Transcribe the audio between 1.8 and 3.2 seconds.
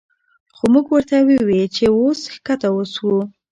وس ښکته وڅښو